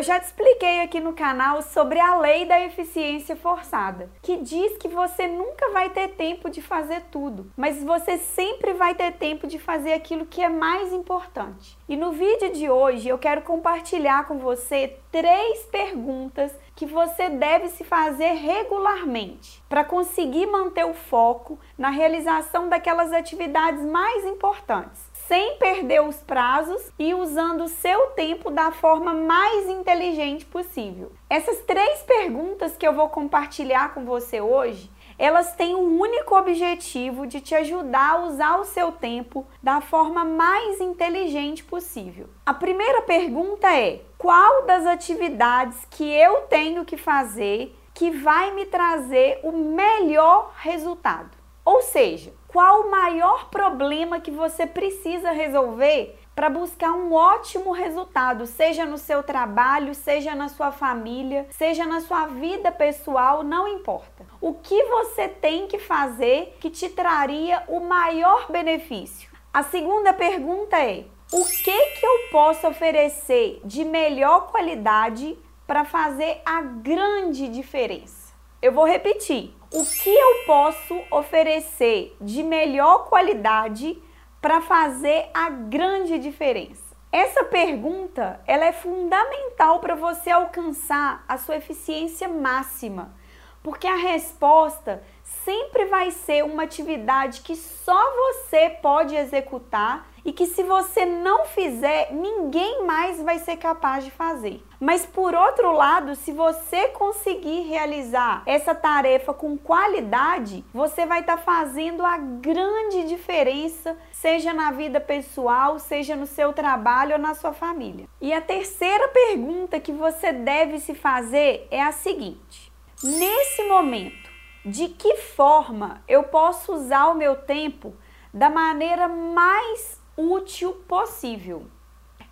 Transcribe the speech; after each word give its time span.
Eu 0.00 0.04
já 0.04 0.18
te 0.18 0.28
expliquei 0.28 0.80
aqui 0.80 0.98
no 0.98 1.12
canal 1.12 1.60
sobre 1.60 2.00
a 2.00 2.16
lei 2.16 2.46
da 2.46 2.58
eficiência 2.64 3.36
forçada, 3.36 4.08
que 4.22 4.38
diz 4.38 4.78
que 4.78 4.88
você 4.88 5.26
nunca 5.26 5.72
vai 5.72 5.90
ter 5.90 6.08
tempo 6.12 6.48
de 6.48 6.62
fazer 6.62 7.02
tudo, 7.12 7.52
mas 7.54 7.84
você 7.84 8.16
sempre 8.16 8.72
vai 8.72 8.94
ter 8.94 9.12
tempo 9.12 9.46
de 9.46 9.58
fazer 9.58 9.92
aquilo 9.92 10.24
que 10.24 10.40
é 10.40 10.48
mais 10.48 10.90
importante. 10.94 11.76
E 11.86 11.98
no 11.98 12.12
vídeo 12.12 12.50
de 12.50 12.70
hoje 12.70 13.10
eu 13.10 13.18
quero 13.18 13.42
compartilhar 13.42 14.26
com 14.26 14.38
você 14.38 14.96
três 15.12 15.64
perguntas 15.66 16.50
que 16.74 16.86
você 16.86 17.28
deve 17.28 17.68
se 17.68 17.84
fazer 17.84 18.32
regularmente 18.32 19.62
para 19.68 19.84
conseguir 19.84 20.46
manter 20.46 20.86
o 20.86 20.94
foco 20.94 21.58
na 21.76 21.90
realização 21.90 22.70
daquelas 22.70 23.12
atividades 23.12 23.84
mais 23.84 24.24
importantes 24.24 25.09
sem 25.30 25.54
perder 25.58 26.02
os 26.02 26.16
prazos 26.16 26.90
e 26.98 27.14
usando 27.14 27.62
o 27.62 27.68
seu 27.68 28.08
tempo 28.08 28.50
da 28.50 28.72
forma 28.72 29.14
mais 29.14 29.68
inteligente 29.68 30.44
possível. 30.44 31.12
Essas 31.30 31.58
três 31.60 32.02
perguntas 32.02 32.76
que 32.76 32.84
eu 32.84 32.92
vou 32.92 33.08
compartilhar 33.08 33.94
com 33.94 34.04
você 34.04 34.40
hoje, 34.40 34.90
elas 35.16 35.54
têm 35.54 35.76
um 35.76 36.00
único 36.00 36.36
objetivo 36.36 37.28
de 37.28 37.40
te 37.40 37.54
ajudar 37.54 38.14
a 38.14 38.24
usar 38.24 38.56
o 38.58 38.64
seu 38.64 38.90
tempo 38.90 39.46
da 39.62 39.80
forma 39.80 40.24
mais 40.24 40.80
inteligente 40.80 41.62
possível. 41.62 42.28
A 42.44 42.52
primeira 42.52 43.02
pergunta 43.02 43.72
é: 43.72 44.00
qual 44.18 44.66
das 44.66 44.84
atividades 44.84 45.78
que 45.88 46.12
eu 46.12 46.40
tenho 46.48 46.84
que 46.84 46.96
fazer 46.96 47.72
que 47.94 48.10
vai 48.10 48.52
me 48.52 48.66
trazer 48.66 49.38
o 49.44 49.52
melhor 49.52 50.50
resultado? 50.56 51.38
Ou 51.64 51.82
seja, 51.82 52.32
qual 52.52 52.82
o 52.82 52.90
maior 52.90 53.48
problema 53.48 54.20
que 54.20 54.30
você 54.30 54.66
precisa 54.66 55.30
resolver 55.30 56.18
para 56.34 56.48
buscar 56.48 56.92
um 56.92 57.12
ótimo 57.12 57.72
resultado, 57.72 58.46
seja 58.46 58.86
no 58.86 58.96
seu 58.96 59.22
trabalho, 59.22 59.94
seja 59.94 60.34
na 60.34 60.48
sua 60.48 60.72
família, 60.72 61.46
seja 61.50 61.84
na 61.84 62.00
sua 62.00 62.26
vida 62.26 62.72
pessoal, 62.72 63.42
não 63.42 63.68
importa. 63.68 64.24
O 64.40 64.54
que 64.54 64.82
você 64.84 65.28
tem 65.28 65.66
que 65.66 65.78
fazer 65.78 66.56
que 66.60 66.70
te 66.70 66.88
traria 66.88 67.62
o 67.68 67.80
maior 67.80 68.50
benefício? 68.50 69.28
A 69.52 69.62
segunda 69.62 70.12
pergunta 70.12 70.78
é: 70.78 71.04
o 71.32 71.44
que 71.44 71.86
que 71.86 72.06
eu 72.06 72.28
posso 72.30 72.66
oferecer 72.66 73.60
de 73.64 73.84
melhor 73.84 74.50
qualidade 74.50 75.38
para 75.66 75.84
fazer 75.84 76.40
a 76.44 76.62
grande 76.62 77.48
diferença? 77.48 78.32
Eu 78.62 78.72
vou 78.72 78.86
repetir 78.86 79.54
o 79.72 79.84
que 79.84 80.10
eu 80.10 80.44
posso 80.46 81.00
oferecer 81.10 82.16
de 82.20 82.42
melhor 82.42 83.08
qualidade 83.08 83.96
para 84.40 84.60
fazer 84.60 85.30
a 85.32 85.48
grande 85.48 86.18
diferença? 86.18 86.96
Essa 87.12 87.44
pergunta 87.44 88.40
ela 88.46 88.64
é 88.64 88.72
fundamental 88.72 89.80
para 89.80 89.94
você 89.94 90.30
alcançar 90.30 91.24
a 91.28 91.36
sua 91.38 91.56
eficiência 91.56 92.28
máxima, 92.28 93.14
porque 93.62 93.86
a 93.86 93.96
resposta 93.96 95.02
sempre 95.44 95.86
vai 95.86 96.10
ser 96.10 96.44
uma 96.44 96.64
atividade 96.64 97.40
que 97.40 97.56
só 97.56 98.00
você 98.16 98.70
pode 98.82 99.14
executar 99.14 100.08
e 100.24 100.32
que 100.32 100.46
se 100.46 100.62
você 100.62 101.06
não 101.06 101.46
fizer, 101.46 102.12
ninguém 102.12 102.84
mais 102.84 103.22
vai 103.22 103.38
ser 103.38 103.56
capaz 103.56 104.04
de 104.04 104.10
fazer. 104.10 104.62
Mas 104.78 105.04
por 105.04 105.34
outro 105.34 105.72
lado, 105.72 106.14
se 106.14 106.32
você 106.32 106.88
conseguir 106.88 107.62
realizar 107.62 108.42
essa 108.46 108.74
tarefa 108.74 109.32
com 109.32 109.56
qualidade, 109.56 110.64
você 110.72 111.06
vai 111.06 111.20
estar 111.20 111.36
tá 111.36 111.42
fazendo 111.42 112.04
a 112.04 112.16
grande 112.18 113.04
diferença, 113.08 113.96
seja 114.12 114.52
na 114.52 114.70
vida 114.72 115.00
pessoal, 115.00 115.78
seja 115.78 116.16
no 116.16 116.26
seu 116.26 116.52
trabalho 116.52 117.12
ou 117.12 117.18
na 117.18 117.34
sua 117.34 117.52
família. 117.52 118.06
E 118.20 118.32
a 118.32 118.40
terceira 118.40 119.08
pergunta 119.08 119.80
que 119.80 119.92
você 119.92 120.32
deve 120.32 120.78
se 120.80 120.94
fazer 120.94 121.66
é 121.70 121.82
a 121.82 121.92
seguinte: 121.92 122.69
nesse 123.02 123.62
momento, 123.64 124.30
de 124.64 124.88
que 124.88 125.16
forma 125.16 126.02
eu 126.06 126.24
posso 126.24 126.72
usar 126.74 127.06
o 127.08 127.14
meu 127.14 127.36
tempo 127.36 127.94
da 128.32 128.50
maneira 128.50 129.08
mais 129.08 130.00
útil 130.16 130.72
possível? 130.86 131.66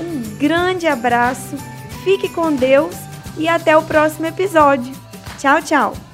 Um 0.00 0.38
grande 0.38 0.86
abraço, 0.86 1.56
fique 2.02 2.28
com 2.28 2.52
Deus 2.52 2.94
e 3.36 3.46
até 3.46 3.76
o 3.76 3.82
próximo 3.82 4.26
episódio. 4.26 4.94
Tchau, 5.38 5.60
tchau! 5.62 6.09